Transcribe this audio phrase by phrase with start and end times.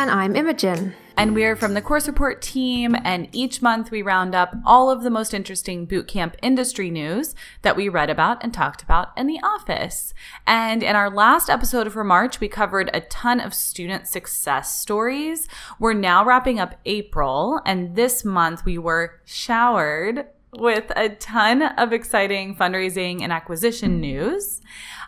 [0.00, 0.94] And I'm Imogen.
[1.18, 5.02] And we're from the Course Report team, and each month we round up all of
[5.02, 9.38] the most interesting bootcamp industry news that we read about and talked about in the
[9.42, 10.14] office.
[10.46, 15.48] And in our last episode for March, we covered a ton of student success stories.
[15.78, 21.92] We're now wrapping up April, and this month we were showered with a ton of
[21.92, 24.62] exciting fundraising and acquisition news.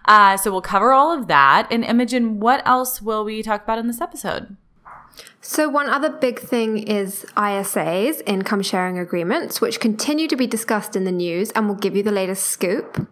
[0.05, 1.67] Uh, so we'll cover all of that.
[1.71, 4.59] And Imogen, what else will we talk about in this episode?
[5.41, 10.95] So, one other big thing is ISAs, income sharing agreements, which continue to be discussed
[10.95, 13.09] in the news and will give you the latest scoop.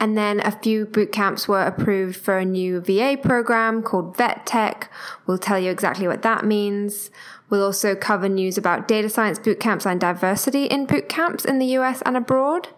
[0.00, 4.46] And then a few boot camps were approved for a new VA program called Vet
[4.46, 4.90] Tech.
[5.26, 7.10] We'll tell you exactly what that means.
[7.50, 11.58] We'll also cover news about data science boot camps and diversity in boot camps in
[11.58, 12.68] the US and abroad.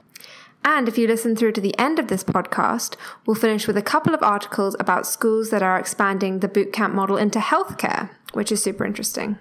[0.65, 3.83] And if you listen through to the end of this podcast, we'll finish with a
[3.83, 8.63] couple of articles about schools that are expanding the bootcamp model into healthcare which is
[8.63, 9.39] super interesting.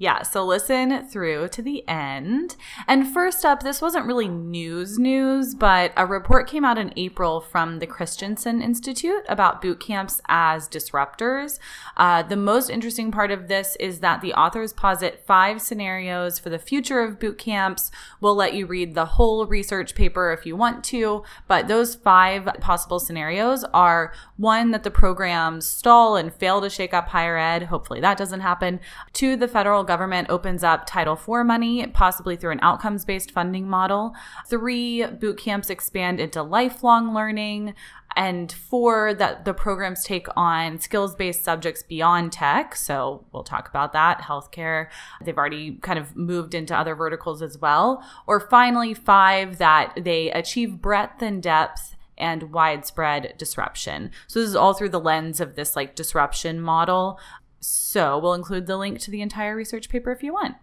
[0.00, 2.54] Yeah, so listen through to the end.
[2.86, 7.40] And first up, this wasn't really news news, but a report came out in April
[7.40, 11.58] from the Christensen Institute about boot camps as disruptors.
[11.96, 16.48] Uh, the most interesting part of this is that the authors posit five scenarios for
[16.48, 17.90] the future of boot camps.
[18.20, 22.44] We'll let you read the whole research paper if you want to, but those five
[22.60, 27.64] possible scenarios are one, that the programs stall and fail to shake up higher ed.
[27.64, 28.78] Hopefully that doesn't happen.
[29.12, 33.68] Two, the federal government opens up Title IV money, possibly through an outcomes based funding
[33.68, 34.14] model.
[34.48, 37.74] Three, boot camps expand into lifelong learning.
[38.14, 42.74] And four, that the programs take on skills based subjects beyond tech.
[42.74, 44.20] So we'll talk about that.
[44.20, 44.88] Healthcare,
[45.24, 48.04] they've already kind of moved into other verticals as well.
[48.26, 54.10] Or finally, five, that they achieve breadth and depth and widespread disruption.
[54.26, 57.18] So this is all through the lens of this like disruption model.
[57.60, 60.56] So we'll include the link to the entire research paper if you want.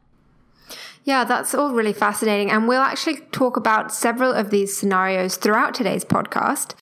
[1.04, 2.50] Yeah, that's all really fascinating.
[2.50, 6.74] And we'll actually talk about several of these scenarios throughout today's podcast.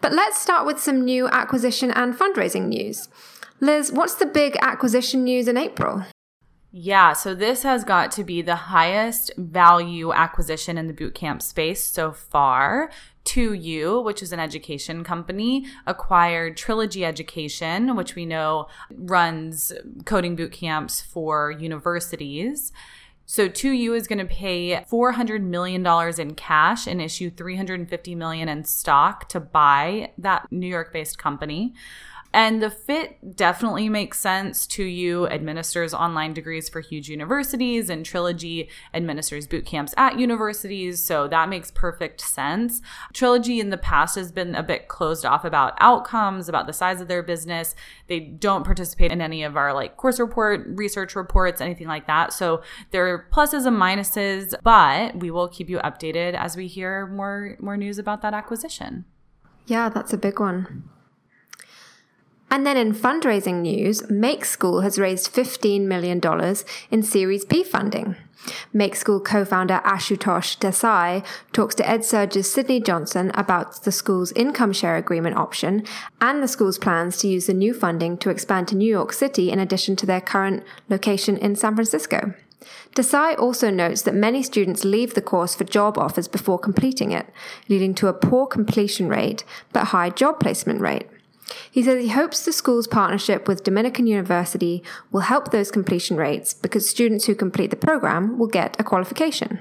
[0.00, 3.08] But let's start with some new acquisition and fundraising news.
[3.60, 6.04] Liz, what's the big acquisition news in April?
[6.70, 11.84] Yeah, so this has got to be the highest value acquisition in the bootcamp space
[11.84, 12.90] so far.
[13.28, 19.70] 2U, which is an education company, acquired Trilogy Education, which we know runs
[20.06, 22.72] coding boot camps for universities.
[23.26, 25.86] So 2U is going to pay $400 million
[26.18, 31.74] in cash and issue 350 million in stock to buy that New York-based company.
[32.32, 38.68] And the fit definitely makes sense 2U, administers online degrees for huge universities, and Trilogy
[38.92, 41.02] administers boot camps at universities.
[41.02, 42.82] So that makes perfect sense.
[43.14, 47.00] Trilogy in the past has been a bit closed off about outcomes, about the size
[47.00, 47.74] of their business.
[48.08, 52.32] They don't participate in any of our like course report, research reports, anything like that.
[52.34, 57.06] So there are pluses and minuses, but we will keep you updated as we hear
[57.06, 59.06] more more news about that acquisition.
[59.66, 60.88] Yeah, that's a big one.
[62.50, 66.20] And then in fundraising news, Make School has raised $15 million
[66.90, 68.16] in Series B funding.
[68.72, 74.72] Make School co-founder Ashutosh Desai talks to Ed EdSurge's Sydney Johnson about the school's income
[74.72, 75.84] share agreement option
[76.20, 79.50] and the school's plans to use the new funding to expand to New York City
[79.50, 82.32] in addition to their current location in San Francisco.
[82.94, 87.26] Desai also notes that many students leave the course for job offers before completing it,
[87.68, 91.06] leading to a poor completion rate but high job placement rate.
[91.70, 96.54] He says he hopes the school's partnership with Dominican University will help those completion rates
[96.54, 99.60] because students who complete the program will get a qualification.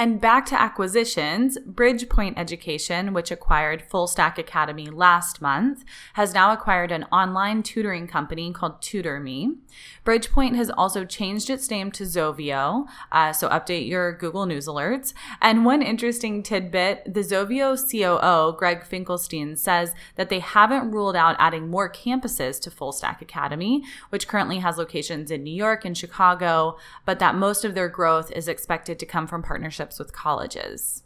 [0.00, 6.54] And back to acquisitions, Bridgepoint Education, which acquired Full Stack Academy last month, has now
[6.54, 9.58] acquired an online tutoring company called TutorMe.
[10.02, 15.12] Bridgepoint has also changed its name to Zovio, uh, so update your Google News alerts.
[15.42, 21.36] And one interesting tidbit the Zovio COO, Greg Finkelstein, says that they haven't ruled out
[21.38, 25.98] adding more campuses to Full Stack Academy, which currently has locations in New York and
[25.98, 31.02] Chicago, but that most of their growth is expected to come from partnerships with colleges.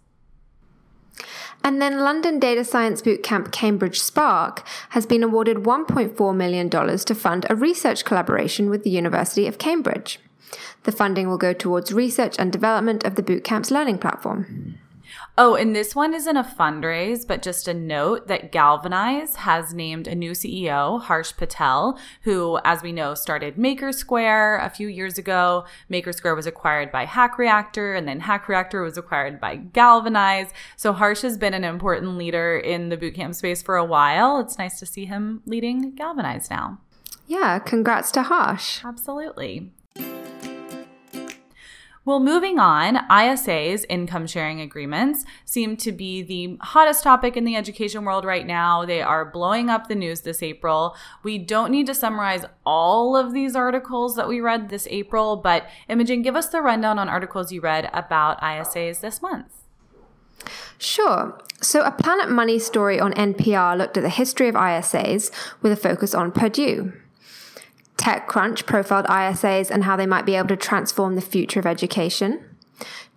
[1.62, 7.46] And then London Data Science Bootcamp Cambridge Spark has been awarded $1.4 million to fund
[7.48, 10.18] a research collaboration with the University of Cambridge.
[10.82, 14.78] The funding will go towards research and development of the bootcamp's learning platform.
[15.36, 20.06] Oh, and this one isn't a fundraise, but just a note that Galvanize has named
[20.06, 25.18] a new CEO, Harsh Patel, who, as we know, started Maker Square a few years
[25.18, 25.64] ago.
[25.88, 30.52] Maker Square was acquired by Hack Reactor, and then Hack Reactor was acquired by Galvanize.
[30.76, 34.38] So Harsh has been an important leader in the bootcamp space for a while.
[34.38, 36.78] It's nice to see him leading Galvanize now.
[37.26, 38.84] Yeah, congrats to Harsh.
[38.84, 39.72] Absolutely.
[42.06, 47.56] Well, moving on, ISAs, income sharing agreements, seem to be the hottest topic in the
[47.56, 48.84] education world right now.
[48.84, 50.96] They are blowing up the news this April.
[51.22, 55.66] We don't need to summarize all of these articles that we read this April, but
[55.88, 59.62] Imogen, give us the rundown on articles you read about ISAs this month.
[60.76, 61.40] Sure.
[61.62, 65.30] So, a Planet Money story on NPR looked at the history of ISAs
[65.62, 66.92] with a focus on Purdue.
[68.04, 72.44] TechCrunch profiled ISAs and how they might be able to transform the future of education.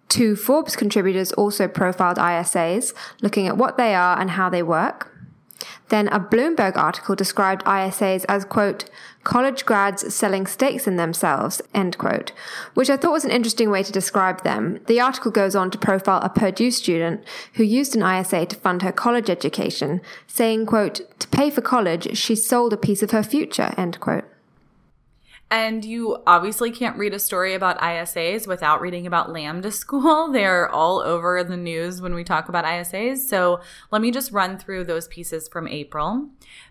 [0.08, 5.14] Two Forbes contributors also profiled ISAs, looking at what they are and how they work.
[5.90, 8.90] Then a Bloomberg article described ISAs as, quote,
[9.26, 12.32] college grads selling stakes in themselves, end quote,
[12.74, 14.80] which I thought was an interesting way to describe them.
[14.88, 17.26] The article goes on to profile a Purdue student
[17.56, 22.18] who used an ISA to fund her college education, saying, quote, to pay for college,
[22.18, 24.24] she sold a piece of her future, end quote.
[25.50, 30.28] And you obviously can't read a story about ISAs without reading about Lambda School.
[30.32, 33.20] They're all over the news when we talk about ISAs.
[33.20, 36.30] So let me just run through those pieces from April.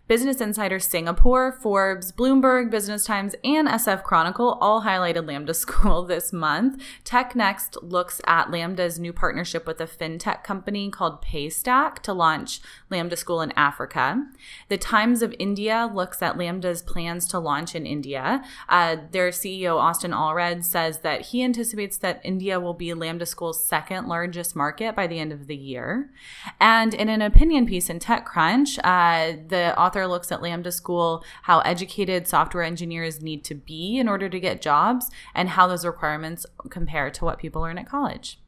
[0.08, 6.32] Business Insider Singapore, Forbes, Bloomberg, Business Times, and SF Chronicle all highlighted Lambda School this
[6.32, 6.80] month.
[7.04, 13.16] TechNext looks at Lambda's new partnership with a fintech company called Paystack to launch Lambda
[13.16, 14.24] School in Africa.
[14.68, 18.44] The Times of India looks at Lambda's plans to launch in India.
[18.68, 23.64] Uh, their CEO, Austin Allred, says that he anticipates that India will be Lambda School's
[23.66, 26.12] second largest market by the end of the year.
[26.60, 31.24] And in an opinion piece in TechCrunch, uh, the author author looks at Lambda School,
[31.44, 35.86] how educated software engineers need to be in order to get jobs, and how those
[35.86, 38.38] requirements compare to what people learn at college.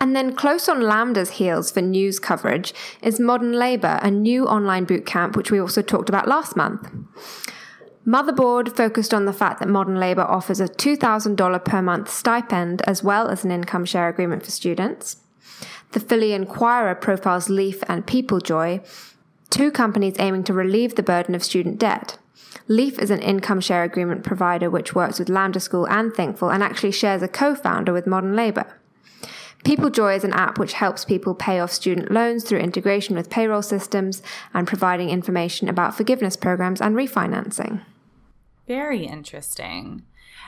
[0.00, 4.84] And then close on Lambda's heels for news coverage is Modern Labor, a new online
[4.84, 6.90] bootcamp, which we also talked about last month.
[8.04, 13.04] Motherboard focused on the fact that Modern Labor offers a $2,000 per month stipend as
[13.04, 15.18] well as an income share agreement for students.
[15.92, 19.13] The Philly Inquirer profiles Leaf and PeopleJoy,
[19.54, 22.18] two companies aiming to relieve the burden of student debt.
[22.66, 26.60] Leaf is an income share agreement provider which works with Lambda School and Thinkful and
[26.60, 28.66] actually shares a co founder with Modern Labor.
[29.64, 33.62] PeopleJoy is an app which helps people pay off student loans through integration with payroll
[33.62, 34.22] systems
[34.52, 37.80] and providing information about forgiveness programs and refinancing.
[38.66, 40.02] Very interesting.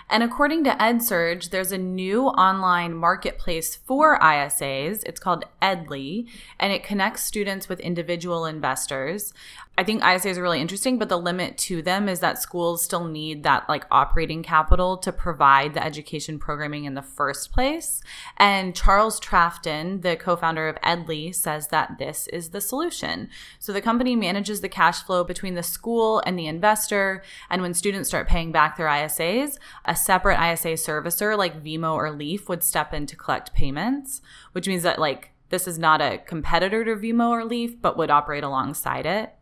[0.09, 5.03] And according to EdSurge, there's a new online marketplace for ISAs.
[5.05, 6.29] It's called Edly,
[6.61, 9.33] and it connects students with individual investors.
[9.79, 13.05] I think ISAs are really interesting, but the limit to them is that schools still
[13.05, 18.01] need that like operating capital to provide the education programming in the first place.
[18.39, 23.29] And Charles Trafton, the co-founder of Edly, says that this is the solution.
[23.59, 27.23] So the company manages the cash flow between the school and the investor.
[27.51, 32.11] And when students start paying back their ISAs, a separate ISA servicer like Vemo or
[32.11, 34.21] Leaf would step in to collect payments,
[34.53, 38.11] which means that like this is not a competitor to Vemo or Leaf, but would
[38.11, 39.33] operate alongside it.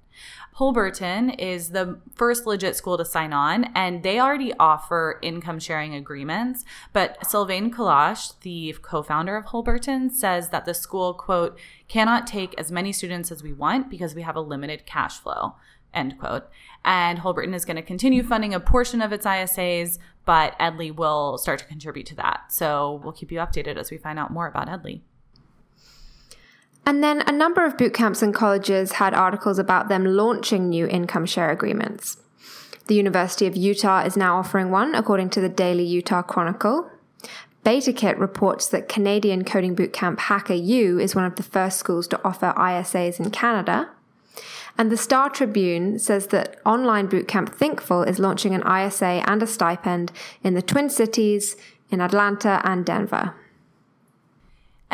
[0.58, 5.94] Holberton is the first legit school to sign on, and they already offer income sharing
[5.94, 6.64] agreements.
[6.92, 11.58] But Sylvain Kalache, the co founder of Holberton, says that the school, quote,
[11.88, 15.56] cannot take as many students as we want because we have a limited cash flow,
[15.92, 16.44] end quote.
[16.84, 21.38] And Holberton is going to continue funding a portion of its ISAs, but Edly will
[21.38, 22.52] start to contribute to that.
[22.52, 25.00] So we'll keep you updated as we find out more about Edly.
[26.86, 30.86] And then a number of boot camps and colleges had articles about them launching new
[30.86, 32.18] income share agreements.
[32.86, 36.90] The University of Utah is now offering one, according to the Daily Utah Chronicle.
[37.64, 42.52] BetaKit reports that Canadian coding bootcamp HackerU is one of the first schools to offer
[42.58, 43.88] ISAs in Canada.
[44.76, 49.46] And the Star Tribune says that online bootcamp Thinkful is launching an ISA and a
[49.46, 50.10] stipend
[50.42, 51.56] in the Twin Cities,
[51.90, 53.34] in Atlanta, and Denver.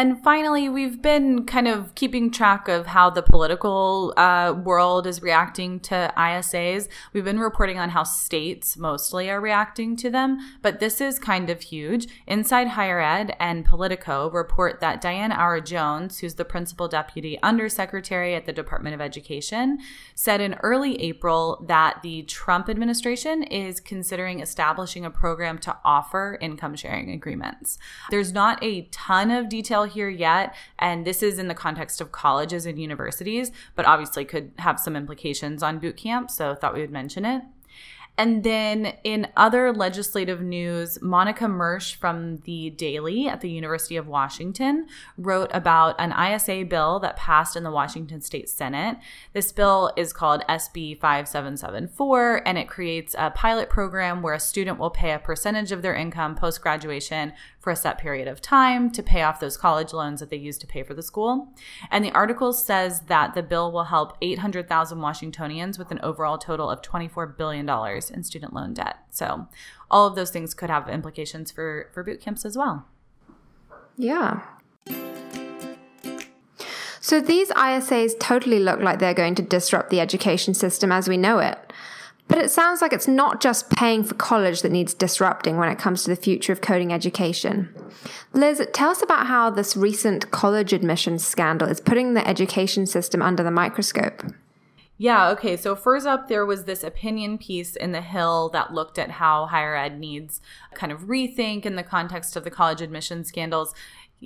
[0.01, 5.21] And finally, we've been kind of keeping track of how the political uh, world is
[5.21, 6.89] reacting to ISAs.
[7.13, 11.51] We've been reporting on how states mostly are reacting to them, but this is kind
[11.51, 12.07] of huge.
[12.27, 18.35] Inside Higher Ed and Politico report that Diane Auer Jones, who's the principal deputy undersecretary
[18.35, 19.81] at the Department of Education,
[20.15, 26.39] said in early April that the Trump administration is considering establishing a program to offer
[26.41, 27.77] income sharing agreements.
[28.11, 30.55] There's not a ton of detail here yet.
[30.79, 34.97] And this is in the context of colleges and universities, but obviously could have some
[34.97, 36.31] implications on boot camp.
[36.31, 37.43] So thought we would mention it.
[38.21, 44.09] And then in other legislative news, Monica Mursch from the Daily at the University of
[44.09, 48.99] Washington wrote about an ISA bill that passed in the Washington State Senate.
[49.33, 54.79] This bill is called SB 5774, and it creates a pilot program where a student
[54.79, 58.91] will pay a percentage of their income post graduation for a set period of time
[58.91, 61.53] to pay off those college loans that they used to pay for the school.
[61.91, 66.71] And the article says that the bill will help 800,000 Washingtonians with an overall total
[66.71, 67.69] of $24 billion
[68.13, 68.97] in student loan debt.
[69.11, 69.47] So
[69.91, 72.87] all of those things could have implications for, for boot camps as well.
[73.97, 74.41] Yeah.
[77.03, 81.17] So these ISAs totally look like they're going to disrupt the education system as we
[81.17, 81.70] know it.
[82.31, 85.81] But it sounds like it's not just paying for college that needs disrupting when it
[85.81, 87.75] comes to the future of coding education.
[88.33, 93.21] Liz, tell us about how this recent college admissions scandal is putting the education system
[93.21, 94.23] under the microscope.
[94.97, 95.57] Yeah, okay.
[95.57, 99.47] So, first up, there was this opinion piece in The Hill that looked at how
[99.47, 100.41] higher ed needs
[100.75, 103.75] kind of rethink in the context of the college admission scandals.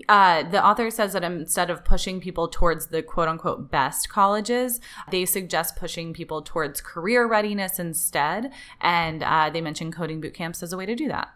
[0.08, 4.80] Uh, the author says that instead of pushing people towards the quote unquote best colleges,
[5.10, 8.52] they suggest pushing people towards career readiness instead.
[8.80, 11.28] And uh, they mention coding boot camps as a way to do that.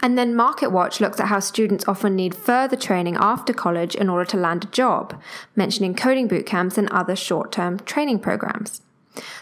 [0.00, 4.24] And then MarketWatch looks at how students often need further training after college in order
[4.26, 5.20] to land a job,
[5.54, 8.82] mentioning coding boot camps and other short term training programs.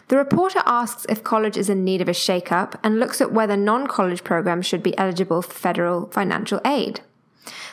[0.09, 3.57] The reporter asks if college is in need of a shake-up and looks at whether
[3.57, 7.01] non college programs should be eligible for federal financial aid.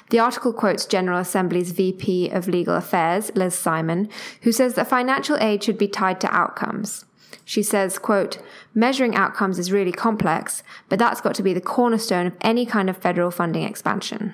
[0.09, 4.09] The article quotes General Assembly's VP of Legal Affairs, Liz Simon,
[4.41, 7.05] who says that financial aid should be tied to outcomes.
[7.45, 8.39] She says, quote,
[8.73, 12.89] measuring outcomes is really complex, but that's got to be the cornerstone of any kind
[12.89, 14.33] of federal funding expansion.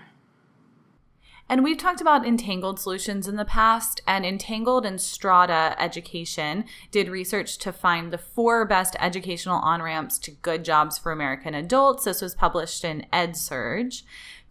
[1.48, 7.08] And we've talked about entangled solutions in the past, and Entangled and Strata Education did
[7.08, 12.06] research to find the four best educational on ramps to good jobs for American adults.
[12.06, 14.02] This was published in EdSurge.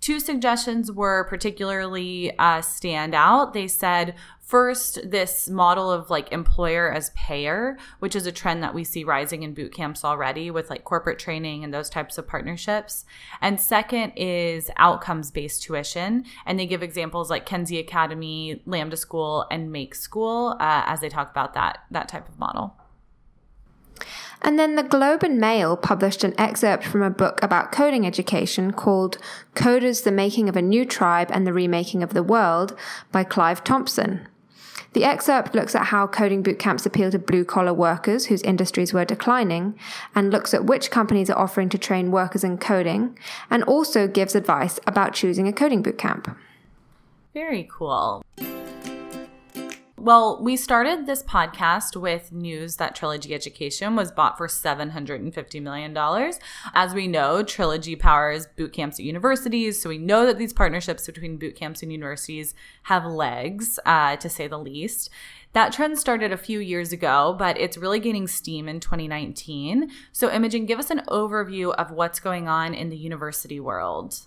[0.05, 3.55] Two suggestions were particularly uh, stand out.
[3.55, 8.75] They said, first, this model of like employer as payer, which is a trend that
[8.75, 12.29] we see rising in boot camps already with like corporate training and those types of
[12.29, 13.07] partnerships.
[13.41, 16.27] And second is outcomes based tuition.
[16.45, 21.09] And they give examples like Kenzie Academy, Lambda School, and Make School uh, as they
[21.09, 22.77] talk about that, that type of model.
[24.45, 28.75] And then the Globe and Mail published an excerpt from a book about coding education
[28.75, 29.17] called
[29.55, 32.77] Coders the Making of a New Tribe and the Remaking of the World
[33.11, 34.29] by Clive Thompson.
[34.93, 38.93] The excerpt looks at how coding boot camps appeal to blue collar workers whose industries
[38.93, 39.79] were declining,
[40.15, 43.19] and looks at which companies are offering to train workers in coding,
[43.51, 46.37] and also gives advice about choosing a coding boot camp.
[47.33, 48.23] Very cool.
[50.05, 55.97] Well, we started this podcast with news that Trilogy Education was bought for $750 million.
[56.75, 59.81] As we know, Trilogy powers boot camps at universities.
[59.81, 64.29] So we know that these partnerships between boot camps and universities have legs, uh, to
[64.29, 65.09] say the least.
[65.55, 69.91] That trend started a few years ago, but it's really gaining steam in 2019.
[70.13, 74.21] So, Imogen, give us an overview of what's going on in the university world.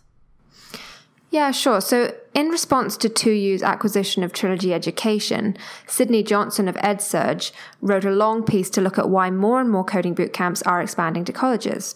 [1.29, 1.81] Yeah, sure.
[1.81, 8.11] So, in response to 2U's acquisition of Trilogy Education, Sydney Johnson of EdSurge wrote a
[8.11, 11.33] long piece to look at why more and more coding boot camps are expanding to
[11.33, 11.95] colleges.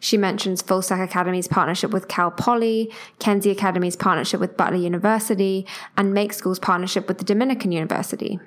[0.00, 5.66] She mentions Full Stack Academy's partnership with Cal Poly, Kenzie Academy's partnership with Butler University,
[5.96, 8.40] and Make School's partnership with the Dominican University.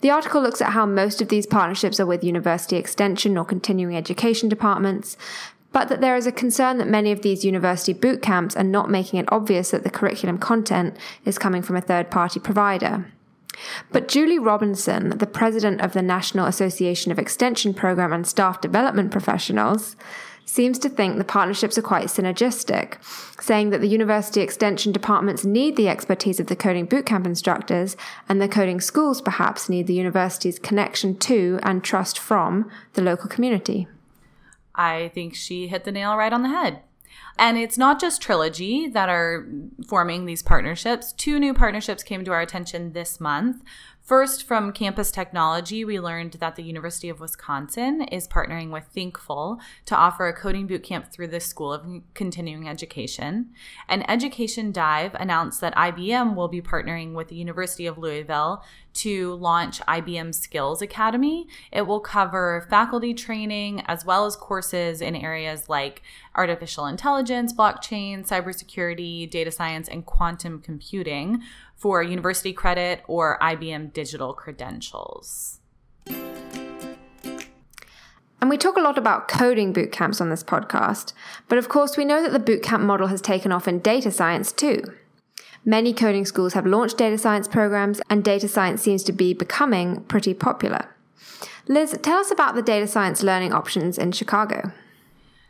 [0.00, 3.96] The article looks at how most of these partnerships are with university extension or continuing
[3.96, 5.16] education departments,
[5.72, 8.90] but that there is a concern that many of these university boot camps are not
[8.90, 13.06] making it obvious that the curriculum content is coming from a third party provider.
[13.90, 19.10] But Julie Robinson, the president of the National Association of Extension Program and Staff Development
[19.10, 19.96] Professionals,
[20.44, 23.02] seems to think the partnerships are quite synergistic,
[23.40, 27.96] saying that the university extension departments need the expertise of the coding bootcamp instructors,
[28.28, 33.28] and the coding schools perhaps need the university's connection to and trust from the local
[33.28, 33.86] community.
[34.78, 36.82] I think she hit the nail right on the head.
[37.38, 39.46] And it's not just Trilogy that are
[39.86, 41.12] forming these partnerships.
[41.12, 43.62] Two new partnerships came to our attention this month.
[44.08, 49.60] First, from campus technology, we learned that the University of Wisconsin is partnering with Thinkful
[49.84, 53.50] to offer a coding bootcamp through the School of Continuing Education.
[53.86, 59.34] And Education Dive announced that IBM will be partnering with the University of Louisville to
[59.34, 61.46] launch IBM Skills Academy.
[61.70, 66.00] It will cover faculty training as well as courses in areas like
[66.34, 71.42] artificial intelligence, blockchain, cybersecurity, data science, and quantum computing
[71.78, 75.60] for university credit or IBM digital credentials.
[78.40, 81.12] And we talk a lot about coding bootcamps on this podcast,
[81.48, 84.52] but of course, we know that the bootcamp model has taken off in data science
[84.52, 84.82] too.
[85.64, 90.02] Many coding schools have launched data science programs, and data science seems to be becoming
[90.04, 90.86] pretty popular.
[91.66, 94.72] Liz, tell us about the data science learning options in Chicago.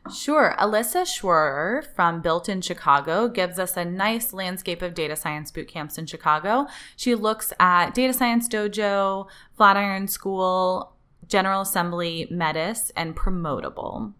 [0.09, 0.55] Sure.
[0.59, 5.69] Alyssa Schwerer from Built in Chicago gives us a nice landscape of data science boot
[5.69, 6.67] camps in Chicago.
[6.97, 10.93] She looks at Data Science Dojo, Flatiron School,
[11.27, 14.15] General Assembly, Metis, and Promotable.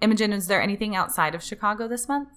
[0.00, 2.28] Imogen, is there anything outside of Chicago this month?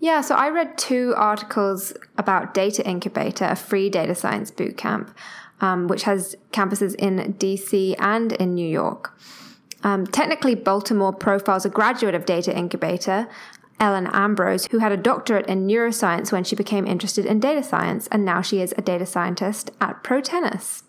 [0.00, 5.14] Yeah, so I read two articles about Data Incubator, a free data science bootcamp,
[5.60, 9.16] um, which has campuses in DC and in New York.
[9.84, 13.28] Um, technically, Baltimore profiles a graduate of Data Incubator,
[13.78, 18.08] Ellen Ambrose, who had a doctorate in neuroscience when she became interested in data science,
[18.10, 20.84] and now she is a data scientist at Protenus.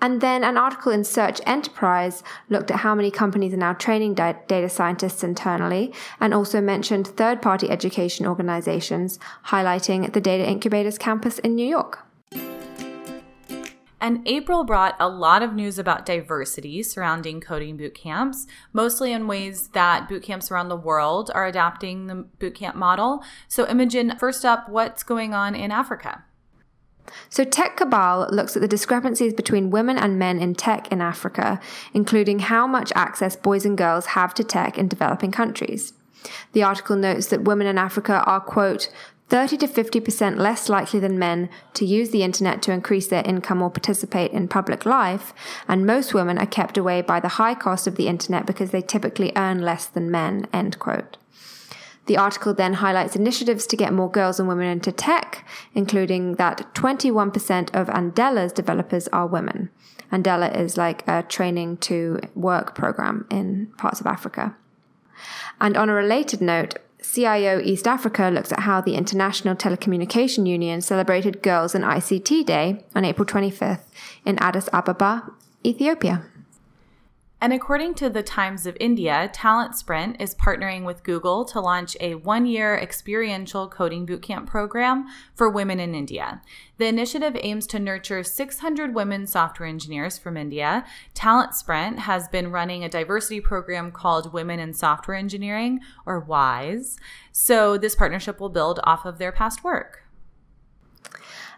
[0.00, 4.14] And then an article in Search Enterprise looked at how many companies are now training
[4.14, 9.18] data scientists internally and also mentioned third party education organizations,
[9.48, 12.06] highlighting the Data Incubators campus in New York.
[14.00, 19.26] And April brought a lot of news about diversity surrounding coding boot camps, mostly in
[19.26, 23.22] ways that boot camps around the world are adapting the boot camp model.
[23.46, 26.24] So, Imogen, first up, what's going on in Africa?
[27.28, 31.60] So, Tech Cabal looks at the discrepancies between women and men in tech in Africa,
[31.92, 35.92] including how much access boys and girls have to tech in developing countries.
[36.52, 38.90] The article notes that women in Africa are, quote,
[39.30, 43.62] 30 to 50% less likely than men to use the internet to increase their income
[43.62, 45.32] or participate in public life,
[45.68, 48.82] and most women are kept away by the high cost of the internet because they
[48.82, 51.16] typically earn less than men, end quote.
[52.06, 56.74] The article then highlights initiatives to get more girls and women into tech, including that
[56.74, 59.70] 21% of Andela's developers are women.
[60.10, 64.56] Andela is like a training to work program in parts of Africa.
[65.60, 66.74] And on a related note,
[67.12, 72.84] CIO East Africa looks at how the International Telecommunication Union celebrated Girls in ICT Day
[72.94, 73.82] on April 25th
[74.24, 75.28] in Addis Ababa,
[75.64, 76.22] Ethiopia.
[77.42, 81.96] And according to the Times of India, Talent Sprint is partnering with Google to launch
[81.98, 86.42] a one year experiential coding bootcamp program for women in India.
[86.76, 90.84] The initiative aims to nurture 600 women software engineers from India.
[91.14, 96.98] Talent Sprint has been running a diversity program called Women in Software Engineering, or WISE.
[97.32, 100.04] So this partnership will build off of their past work.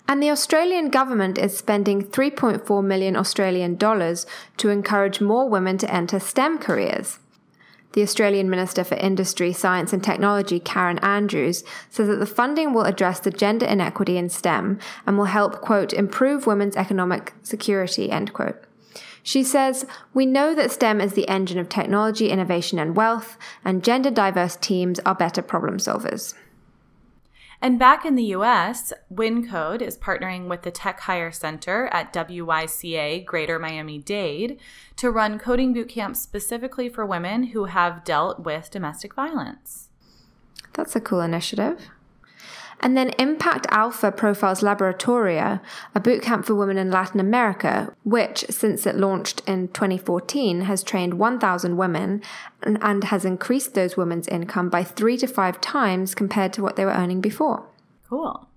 [0.09, 4.27] And the Australian government is spending 3.4 million Australian dollars
[4.59, 7.19] to encourage more women to enter STEM careers.
[7.93, 12.85] The Australian Minister for Industry, Science and Technology, Karen Andrews, says that the funding will
[12.85, 18.33] address the gender inequity in STEM and will help, quote, improve women's economic security, end
[18.33, 18.57] quote.
[19.23, 23.85] She says, We know that STEM is the engine of technology, innovation, and wealth, and
[23.85, 26.35] gender diverse teams are better problem solvers.
[27.63, 33.25] And back in the US, WinCode is partnering with the Tech Hire Center at WYCA
[33.25, 34.59] Greater Miami Dade
[34.97, 39.91] to run coding boot camps specifically for women who have dealt with domestic violence.
[40.73, 41.89] That's a cool initiative.
[42.83, 45.61] And then Impact Alpha profiles Laboratoria,
[45.95, 51.15] a bootcamp for women in Latin America, which, since it launched in 2014, has trained
[51.15, 52.23] 1,000 women
[52.61, 56.75] and, and has increased those women's income by three to five times compared to what
[56.75, 57.65] they were earning before.
[58.09, 58.49] Cool.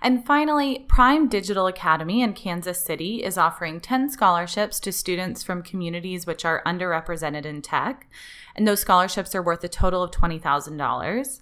[0.00, 5.62] And finally, Prime Digital Academy in Kansas City is offering 10 scholarships to students from
[5.62, 8.08] communities which are underrepresented in tech.
[8.56, 11.40] And those scholarships are worth a total of $20,000.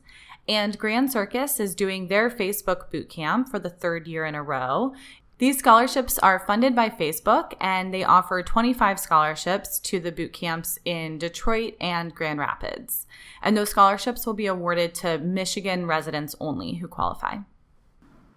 [0.48, 4.42] And Grand Circus is doing their Facebook boot camp for the third year in a
[4.42, 4.94] row.
[5.38, 10.78] These scholarships are funded by Facebook and they offer 25 scholarships to the boot camps
[10.84, 13.06] in Detroit and Grand Rapids.
[13.42, 17.38] And those scholarships will be awarded to Michigan residents only who qualify.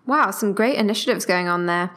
[0.05, 1.91] Wow, some great initiatives going on there.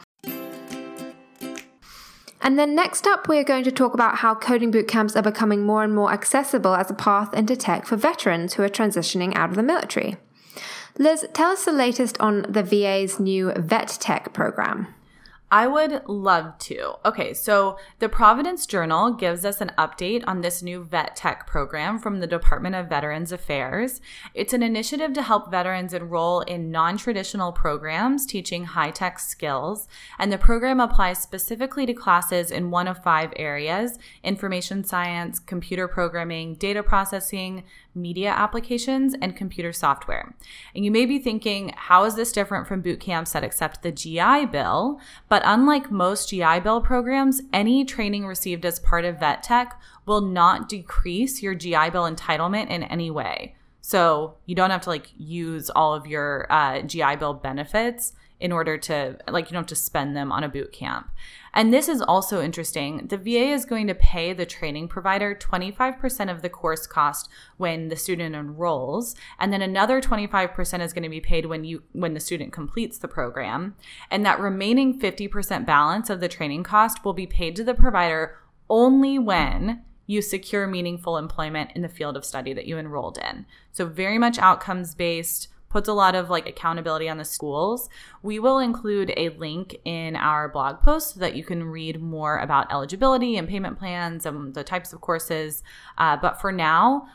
[2.43, 5.63] And then next up, we're going to talk about how coding boot camps are becoming
[5.63, 9.49] more and more accessible as a path into tech for veterans who are transitioning out
[9.49, 10.17] of the military.
[10.99, 14.93] Liz, tell us the latest on the VA's new Vet Tech program.
[15.53, 16.95] I would love to.
[17.05, 21.99] Okay, so the Providence Journal gives us an update on this new Vet Tech program
[21.99, 24.01] from the Department of Veterans Affairs.
[24.33, 29.87] It's an initiative to help veterans enroll in non traditional programs teaching high tech skills,
[30.17, 35.87] and the program applies specifically to classes in one of five areas information science, computer
[35.87, 37.63] programming, data processing,
[37.93, 40.35] media applications, and computer software.
[40.75, 43.91] And you may be thinking, how is this different from boot camps that accept the
[43.91, 44.99] GI Bill?
[45.29, 50.21] But unlike most GI Bill programs, any training received as part of Vet Tech will
[50.21, 53.55] not decrease your GI Bill entitlement in any way.
[53.81, 58.51] So you don't have to like use all of your uh, GI Bill benefits in
[58.51, 61.09] order to like you don't have to spend them on a boot camp.
[61.53, 63.07] And this is also interesting.
[63.07, 67.89] The VA is going to pay the training provider 25% of the course cost when
[67.89, 72.13] the student enrolls, and then another 25% is going to be paid when you when
[72.13, 73.75] the student completes the program.
[74.09, 78.37] And that remaining 50% balance of the training cost will be paid to the provider
[78.69, 83.45] only when you secure meaningful employment in the field of study that you enrolled in.
[83.71, 87.89] So very much outcomes based puts a lot of like accountability on the schools.
[88.21, 92.37] We will include a link in our blog post so that you can read more
[92.37, 95.63] about eligibility and payment plans and the types of courses.
[95.97, 97.07] Uh, but for now,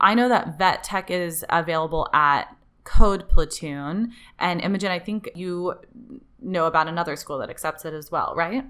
[0.00, 4.12] I know that Vet Tech is available at Code Platoon.
[4.38, 5.74] And Imogen, I think you
[6.40, 8.64] know about another school that accepts it as well, right?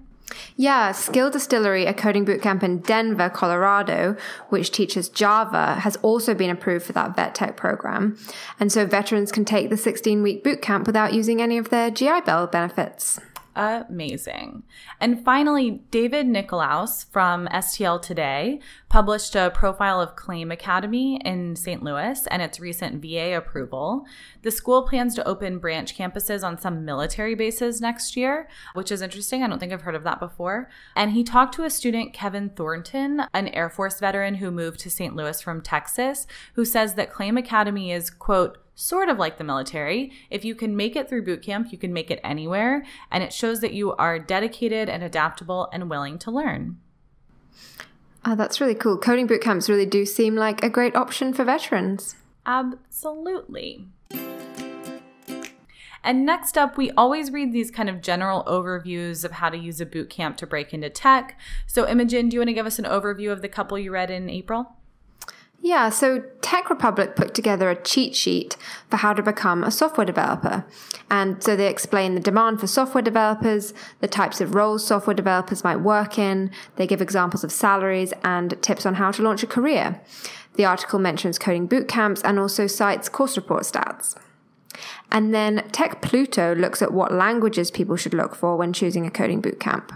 [0.56, 4.16] Yeah, Skill Distillery, a coding bootcamp in Denver, Colorado,
[4.48, 8.16] which teaches Java, has also been approved for that vet tech program.
[8.60, 12.22] And so veterans can take the 16 week bootcamp without using any of their GI
[12.22, 13.18] Bill benefits
[13.54, 14.62] amazing.
[15.00, 18.60] And finally, David Nicklaus from STL Today
[18.92, 21.82] published a profile of Claim Academy in St.
[21.82, 24.04] Louis and its recent VA approval.
[24.42, 29.00] The school plans to open branch campuses on some military bases next year, which is
[29.00, 29.42] interesting.
[29.42, 30.68] I don't think I've heard of that before.
[30.94, 34.90] And he talked to a student, Kevin Thornton, an Air Force veteran who moved to
[34.90, 35.16] St.
[35.16, 40.12] Louis from Texas, who says that Claim Academy is, quote, sort of like the military.
[40.28, 42.84] If you can make it through boot camp, you can make it anywhere.
[43.10, 46.76] And it shows that you are dedicated and adaptable and willing to learn.
[48.24, 48.98] Oh, that's really cool.
[48.98, 52.14] Coding boot camps really do seem like a great option for veterans.
[52.46, 53.88] Absolutely.
[56.04, 59.80] And next up, we always read these kind of general overviews of how to use
[59.80, 61.38] a boot camp to break into tech.
[61.66, 64.10] So, Imogen, do you want to give us an overview of the couple you read
[64.10, 64.76] in April?
[65.64, 68.56] Yeah, so Tech Republic put together a cheat sheet
[68.90, 70.64] for how to become a software developer.
[71.08, 75.62] And so they explain the demand for software developers, the types of roles software developers
[75.62, 79.46] might work in, they give examples of salaries and tips on how to launch a
[79.46, 80.00] career.
[80.54, 84.16] The article mentions coding boot camps and also cites course report stats.
[85.12, 89.10] And then Tech Pluto looks at what languages people should look for when choosing a
[89.12, 89.92] coding boot camp.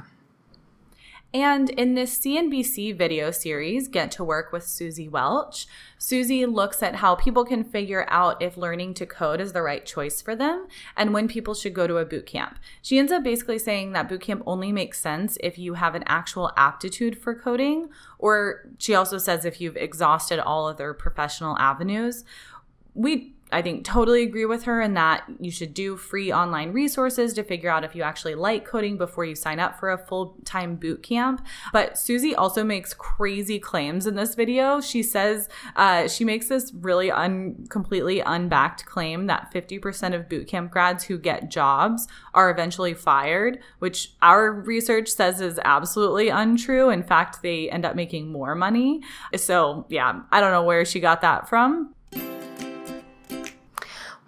[1.37, 5.67] And in this CNBC video series, Get to Work with Suzy Welch,
[5.99, 9.85] Suzy looks at how people can figure out if learning to code is the right
[9.85, 12.59] choice for them and when people should go to a boot camp.
[12.81, 16.05] She ends up basically saying that boot camp only makes sense if you have an
[16.07, 22.25] actual aptitude for coding, or she also says if you've exhausted all other professional avenues.
[22.95, 27.33] We I think totally agree with her in that you should do free online resources
[27.35, 30.37] to figure out if you actually like coding before you sign up for a full
[30.45, 31.47] time boot camp.
[31.73, 34.81] But Suzy also makes crazy claims in this video.
[34.81, 40.49] She says uh, she makes this really un- completely unbacked claim that 50% of boot
[40.49, 46.91] camp grads who get jobs are eventually fired, which our research says is absolutely untrue.
[46.91, 49.03] In fact, they end up making more money.
[49.37, 51.95] So, yeah, I don't know where she got that from,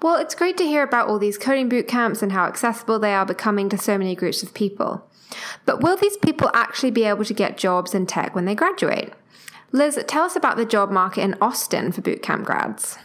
[0.00, 3.14] well, it's great to hear about all these coding boot camps and how accessible they
[3.14, 5.04] are becoming to so many groups of people.
[5.66, 9.12] But will these people actually be able to get jobs in tech when they graduate?
[9.72, 12.98] Liz, tell us about the job market in Austin for bootcamp grads.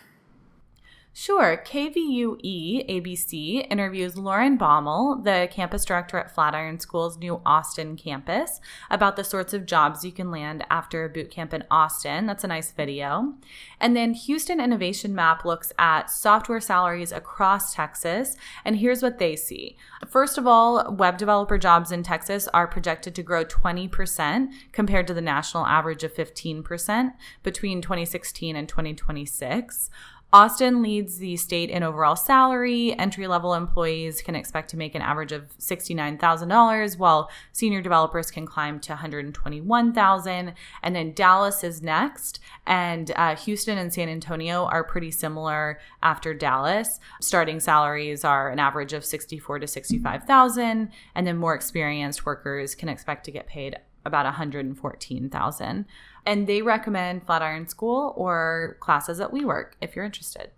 [1.15, 1.61] Sure.
[1.63, 9.15] KVUE ABC interviews Lauren Baumel, the campus director at Flatiron School's new Austin campus, about
[9.15, 12.25] the sorts of jobs you can land after a boot camp in Austin.
[12.25, 13.35] That's a nice video.
[13.79, 19.35] And then Houston Innovation Map looks at software salaries across Texas, and here's what they
[19.35, 19.77] see.
[20.09, 25.13] First of all, web developer jobs in Texas are projected to grow 20% compared to
[25.13, 27.11] the national average of 15%
[27.43, 29.91] between 2016 and 2026.
[30.33, 32.97] Austin leads the state in overall salary.
[32.97, 38.47] Entry level employees can expect to make an average of $69,000, while senior developers can
[38.47, 40.53] climb to 121,000.
[40.81, 46.33] And then Dallas is next, and uh, Houston and San Antonio are pretty similar after
[46.33, 46.99] Dallas.
[47.21, 52.89] Starting salaries are an average of 64 to 65,000, and then more experienced workers can
[52.89, 55.85] expect to get paid about 114,000.
[56.25, 60.51] And they recommend Flatiron School or classes at WeWork if you're interested.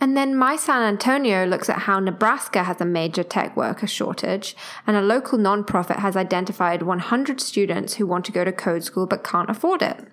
[0.00, 4.54] And then My San Antonio looks at how Nebraska has a major tech worker shortage,
[4.86, 9.06] and a local nonprofit has identified 100 students who want to go to code school
[9.06, 10.06] but can't afford it.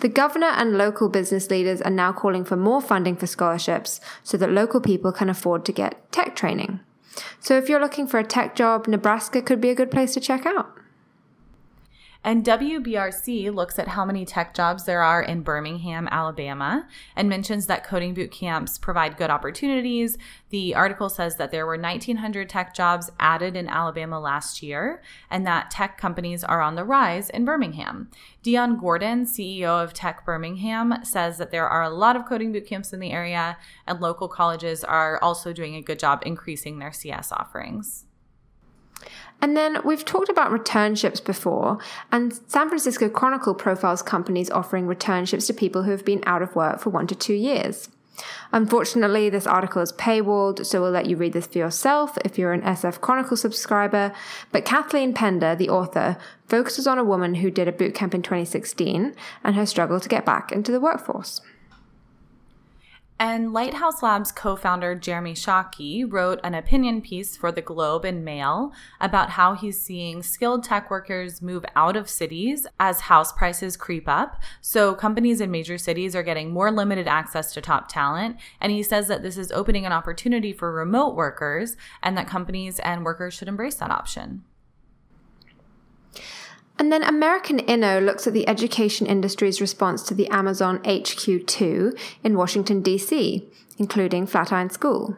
[0.00, 4.36] The governor and local business leaders are now calling for more funding for scholarships so
[4.36, 6.80] that local people can afford to get tech training.
[7.38, 10.20] So if you're looking for a tech job, Nebraska could be a good place to
[10.20, 10.76] check out.
[12.26, 17.66] And WBRC looks at how many tech jobs there are in Birmingham, Alabama, and mentions
[17.66, 20.16] that coding boot camps provide good opportunities.
[20.48, 25.46] The article says that there were 1,900 tech jobs added in Alabama last year, and
[25.46, 28.10] that tech companies are on the rise in Birmingham.
[28.42, 32.66] Deon Gordon, CEO of Tech Birmingham, says that there are a lot of coding boot
[32.66, 36.92] camps in the area, and local colleges are also doing a good job increasing their
[36.92, 38.06] CS offerings.
[39.40, 41.78] And then we've talked about returnships before,
[42.10, 46.56] and San Francisco Chronicle profiles companies offering returnships to people who have been out of
[46.56, 47.88] work for one to two years.
[48.52, 52.52] Unfortunately, this article is paywalled, so we'll let you read this for yourself if you're
[52.52, 54.12] an SF Chronicle subscriber.
[54.52, 56.16] But Kathleen Pender, the author,
[56.46, 60.24] focuses on a woman who did a bootcamp in 2016 and her struggle to get
[60.24, 61.40] back into the workforce.
[63.26, 68.22] And Lighthouse Labs co founder Jeremy Shaki wrote an opinion piece for the Globe and
[68.22, 73.78] Mail about how he's seeing skilled tech workers move out of cities as house prices
[73.78, 74.42] creep up.
[74.60, 78.36] So, companies in major cities are getting more limited access to top talent.
[78.60, 82.78] And he says that this is opening an opportunity for remote workers and that companies
[82.80, 84.44] and workers should embrace that option.
[86.78, 92.36] And then American Inno looks at the education industry's response to the Amazon HQ2 in
[92.36, 95.16] Washington, D.C., including Flatiron School.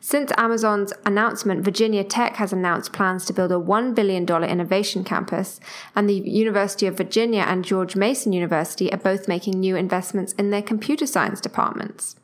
[0.00, 5.58] Since Amazon's announcement, Virginia Tech has announced plans to build a $1 billion innovation campus,
[5.96, 10.50] and the University of Virginia and George Mason University are both making new investments in
[10.50, 12.14] their computer science departments.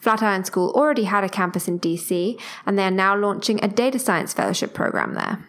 [0.00, 4.00] Flatiron School already had a campus in DC, and they are now launching a data
[4.00, 5.46] science fellowship program there.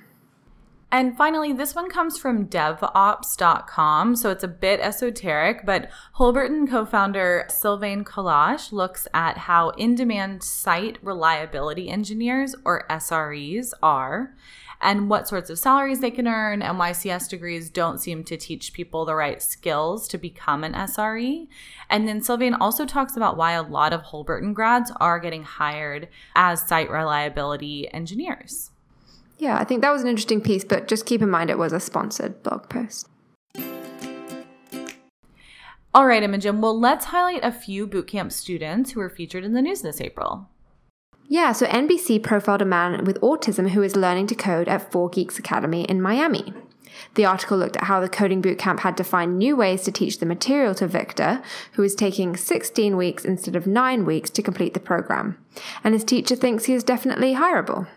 [0.94, 4.16] And finally, this one comes from devops.com.
[4.16, 9.96] So it's a bit esoteric, but Holberton co founder Sylvain Kalache looks at how in
[9.96, 14.36] demand site reliability engineers, or SREs, are
[14.82, 18.38] and what sorts of salaries they can earn, and why CS degrees don't seem to
[18.38, 21.48] teach people the right skills to become an SRE.
[21.90, 26.10] And then Sylvain also talks about why a lot of Holberton grads are getting hired
[26.36, 28.73] as site reliability engineers.
[29.44, 31.74] Yeah, I think that was an interesting piece, but just keep in mind it was
[31.74, 33.10] a sponsored blog post.
[35.94, 36.62] All right, Imogen.
[36.62, 40.48] Well, let's highlight a few bootcamp students who were featured in the news this April.
[41.28, 45.38] Yeah, so NBC profiled a man with autism who is learning to code at 4Geeks
[45.38, 46.54] Academy in Miami.
[47.16, 50.20] The article looked at how the coding bootcamp had to find new ways to teach
[50.20, 51.42] the material to Victor,
[51.74, 55.38] who is taking 16 weeks instead of 9 weeks to complete the program.
[55.84, 57.88] And his teacher thinks he is definitely hireable.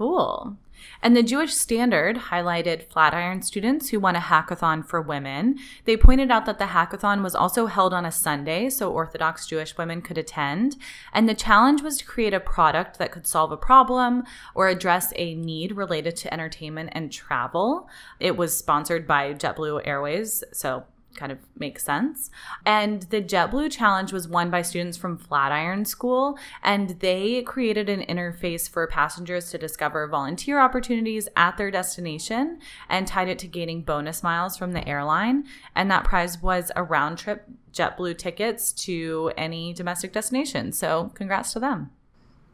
[0.00, 0.56] Cool.
[1.02, 5.58] And the Jewish Standard highlighted Flatiron students who won a hackathon for women.
[5.84, 9.76] They pointed out that the hackathon was also held on a Sunday, so Orthodox Jewish
[9.76, 10.76] women could attend.
[11.12, 14.22] And the challenge was to create a product that could solve a problem
[14.54, 17.86] or address a need related to entertainment and travel.
[18.18, 20.84] It was sponsored by JetBlue Airways, so
[21.20, 22.30] kind of makes sense.
[22.64, 28.00] And the JetBlue Challenge was won by students from Flatiron School, and they created an
[28.00, 33.82] interface for passengers to discover volunteer opportunities at their destination and tied it to gaining
[33.82, 35.44] bonus miles from the airline.
[35.76, 40.72] And that prize was a round trip JetBlue tickets to any domestic destination.
[40.72, 41.90] So, congrats to them.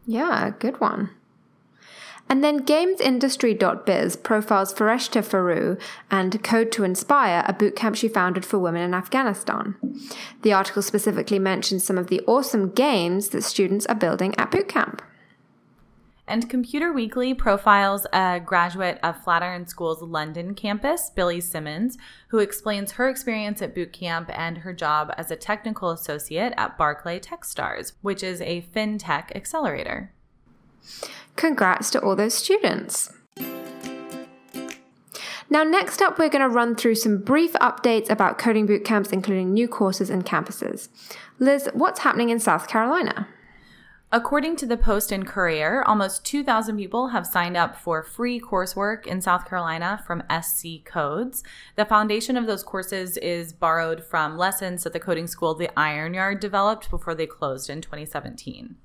[0.07, 1.11] Yeah, good one.
[2.29, 5.77] And then gamesindustry.biz profiles Fereshteh Forough
[6.11, 9.77] and Code to Inspire, a bootcamp she founded for women in Afghanistan.
[10.43, 15.01] The article specifically mentions some of the awesome games that students are building at bootcamp.
[16.29, 21.97] And Computer Weekly profiles a graduate of Flatiron School's London campus, Billy Simmons,
[22.29, 27.21] who explains her experience at bootcamp and her job as a technical associate at Barclay
[27.21, 30.13] Techstars, which is a fintech accelerator.
[31.37, 33.13] Congrats to all those students.
[35.49, 39.11] Now, next up, we're going to run through some brief updates about coding boot camps,
[39.11, 40.89] including new courses and campuses.
[41.39, 43.29] Liz, what's happening in South Carolina?
[44.13, 49.05] According to the Post and Courier, almost 2,000 people have signed up for free coursework
[49.07, 51.43] in South Carolina from SC Codes.
[51.75, 56.15] The foundation of those courses is borrowed from lessons that the coding school The Iron
[56.15, 58.77] Yard developed before they closed in 2017.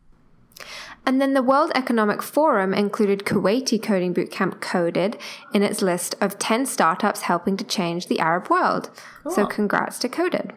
[1.05, 5.17] And then the World Economic Forum included Kuwaiti coding bootcamp Coded
[5.53, 8.91] in its list of 10 startups helping to change the Arab world.
[9.23, 9.31] Cool.
[9.31, 10.53] So congrats to Coded.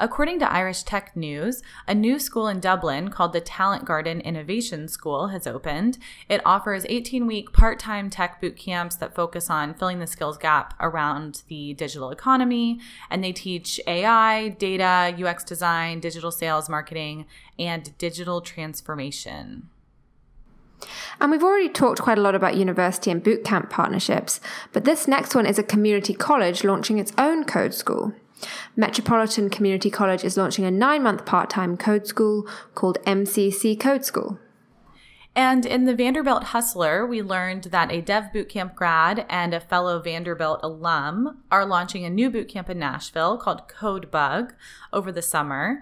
[0.00, 4.86] According to Irish Tech News, a new school in Dublin called the Talent Garden Innovation
[4.86, 5.98] School has opened.
[6.28, 10.38] It offers 18 week part time tech boot camps that focus on filling the skills
[10.38, 12.78] gap around the digital economy.
[13.10, 17.26] And they teach AI, data, UX design, digital sales, marketing,
[17.58, 19.68] and digital transformation.
[21.20, 24.40] And we've already talked quite a lot about university and bootcamp partnerships,
[24.72, 28.12] but this next one is a community college launching its own code school.
[28.76, 34.04] Metropolitan Community College is launching a nine month part time code school called MCC Code
[34.04, 34.38] School.
[35.34, 40.00] And in the Vanderbilt Hustler, we learned that a Dev Bootcamp grad and a fellow
[40.00, 44.54] Vanderbilt alum are launching a new bootcamp in Nashville called Code Bug
[44.92, 45.80] over the summer.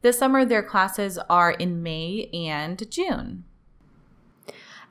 [0.00, 3.44] This summer, their classes are in May and June.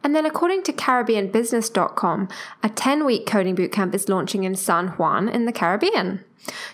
[0.05, 2.29] And then, according to CaribbeanBusiness.com,
[2.61, 6.23] a 10 week coding bootcamp is launching in San Juan in the Caribbean.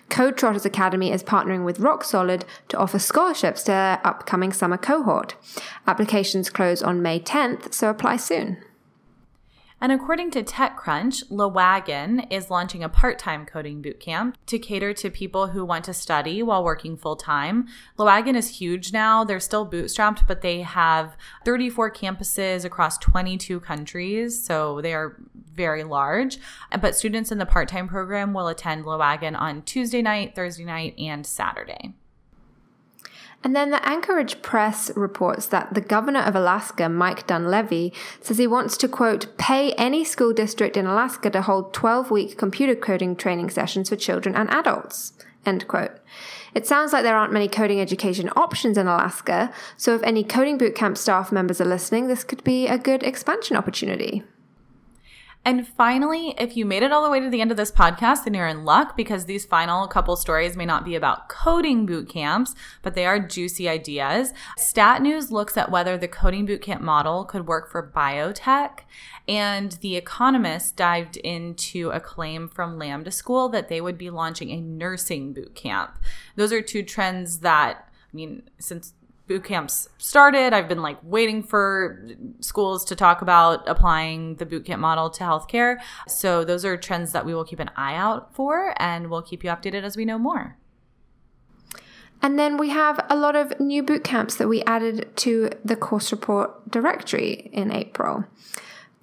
[0.09, 4.75] Code Trotters Academy is partnering with Rock Solid to offer scholarships to their upcoming summer
[4.75, 5.35] cohort.
[5.87, 8.57] Applications close on May 10th, so apply soon.
[9.81, 15.09] And according to TechCrunch, LeWagon is launching a part time coding bootcamp to cater to
[15.09, 17.67] people who want to study while working full time.
[17.97, 19.23] LeWagon is huge now.
[19.23, 24.45] They're still bootstrapped, but they have 34 campuses across 22 countries.
[24.45, 25.17] So they are
[25.51, 26.37] very large.
[26.79, 30.93] But students in the part time program will attend LeWagon on Tuesday night, Thursday night,
[30.99, 31.95] and Saturday.
[33.43, 38.45] And then the Anchorage Press reports that the governor of Alaska, Mike Dunleavy, says he
[38.45, 43.15] wants to, quote, pay any school district in Alaska to hold 12 week computer coding
[43.15, 45.91] training sessions for children and adults, end quote.
[46.53, 50.59] It sounds like there aren't many coding education options in Alaska, so if any coding
[50.59, 54.23] bootcamp staff members are listening, this could be a good expansion opportunity.
[55.43, 58.25] And finally, if you made it all the way to the end of this podcast,
[58.25, 62.07] then you're in luck because these final couple stories may not be about coding boot
[62.07, 64.33] camps, but they are juicy ideas.
[64.55, 68.81] Stat News looks at whether the coding bootcamp model could work for biotech.
[69.27, 74.51] And The Economist dived into a claim from Lambda School that they would be launching
[74.51, 75.97] a nursing boot camp.
[76.35, 78.93] Those are two trends that, I mean, since
[79.27, 80.53] boot camps started.
[80.53, 82.05] I've been like waiting for
[82.39, 85.77] schools to talk about applying the boot camp model to healthcare.
[86.07, 89.43] So those are trends that we will keep an eye out for and we'll keep
[89.43, 90.57] you updated as we know more.
[92.21, 95.75] And then we have a lot of new boot camps that we added to the
[95.75, 98.25] course report directory in April.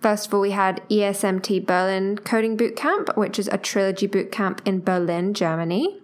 [0.00, 4.80] First of all, we had ESMT Berlin Coding Bootcamp, which is a trilogy bootcamp in
[4.80, 6.00] Berlin, Germany.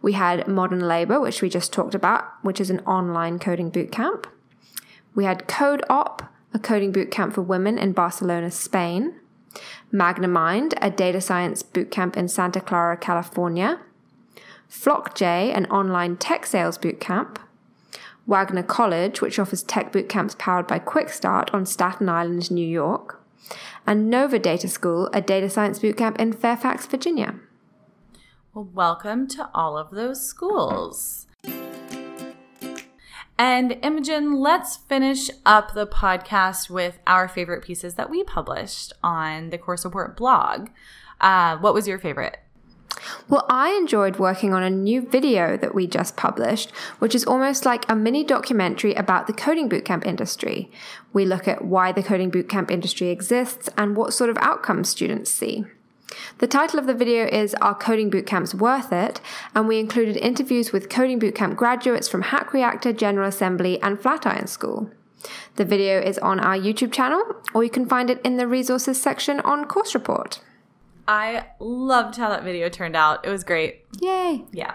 [0.00, 4.26] We had Modern Labor, which we just talked about, which is an online coding bootcamp.
[5.14, 9.14] We had Code Op, a coding bootcamp for women in Barcelona, Spain.
[9.92, 13.80] Magnamind, a data science bootcamp in Santa Clara, California.
[14.70, 17.36] Flockjay, an online tech sales bootcamp.
[18.26, 23.20] Wagner College, which offers tech bootcamps powered by Quickstart on Staten Island, New York.
[23.86, 27.34] And Nova Data School, a data science bootcamp in Fairfax, Virginia.
[28.54, 31.26] Well, welcome to all of those schools.
[33.38, 39.48] And Imogen, let's finish up the podcast with our favorite pieces that we published on
[39.48, 40.68] the Course Report blog.
[41.18, 42.40] Uh, what was your favorite?
[43.26, 47.64] Well, I enjoyed working on a new video that we just published, which is almost
[47.64, 50.70] like a mini documentary about the coding bootcamp industry.
[51.14, 55.30] We look at why the coding bootcamp industry exists and what sort of outcomes students
[55.30, 55.64] see.
[56.38, 59.20] The title of the video is Are Coding Bootcamps Worth It?
[59.54, 64.46] And we included interviews with Coding Bootcamp graduates from Hack Reactor, General Assembly, and Flatiron
[64.46, 64.90] School.
[65.56, 67.22] The video is on our YouTube channel,
[67.54, 70.40] or you can find it in the resources section on Course Report.
[71.06, 73.24] I loved how that video turned out.
[73.26, 73.84] It was great.
[74.00, 74.44] Yay.
[74.52, 74.74] Yeah.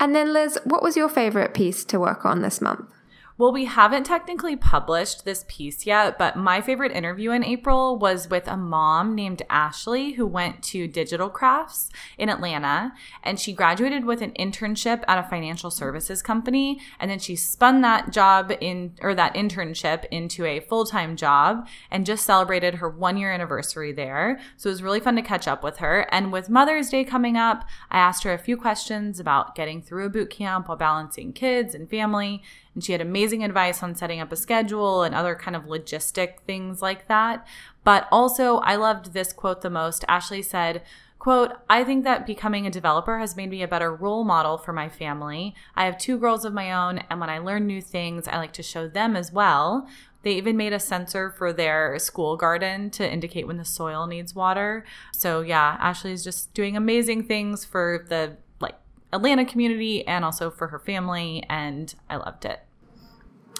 [0.00, 2.90] And then, Liz, what was your favorite piece to work on this month?
[3.36, 8.30] Well, we haven't technically published this piece yet, but my favorite interview in April was
[8.30, 12.92] with a mom named Ashley who went to Digital Crafts in Atlanta.
[13.24, 16.78] And she graduated with an internship at a financial services company.
[17.00, 21.66] And then she spun that job in, or that internship into a full time job
[21.90, 24.38] and just celebrated her one year anniversary there.
[24.56, 26.06] So it was really fun to catch up with her.
[26.12, 30.06] And with Mother's Day coming up, I asked her a few questions about getting through
[30.06, 32.40] a boot camp while balancing kids and family
[32.74, 36.40] and she had amazing advice on setting up a schedule and other kind of logistic
[36.46, 37.46] things like that.
[37.82, 40.04] But also, I loved this quote the most.
[40.08, 40.82] Ashley said,
[41.18, 44.74] quote i think that becoming a developer has made me a better role model for
[44.74, 48.28] my family i have two girls of my own and when i learn new things
[48.28, 49.88] i like to show them as well
[50.22, 54.34] they even made a sensor for their school garden to indicate when the soil needs
[54.34, 58.74] water so yeah ashley is just doing amazing things for the like
[59.14, 61.44] Atlanta community and also for her family.
[61.48, 62.60] And I loved it.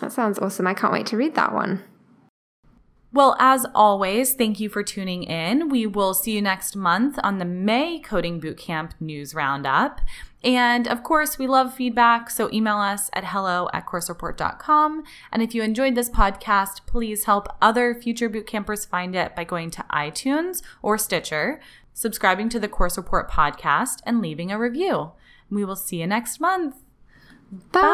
[0.00, 0.66] That sounds awesome.
[0.66, 1.82] I can't wait to read that one.
[3.14, 5.68] Well, as always, thank you for tuning in.
[5.68, 10.00] We will see you next month on the May Coding Bootcamp News Roundup.
[10.42, 15.04] And of course, we love feedback, so email us at hello at coursereport.com.
[15.30, 19.70] And if you enjoyed this podcast, please help other future bootcampers find it by going
[19.70, 21.60] to iTunes or Stitcher,
[21.92, 25.12] subscribing to the Course Report podcast, and leaving a review.
[25.48, 26.83] We will see you next month.
[27.72, 27.84] Bye.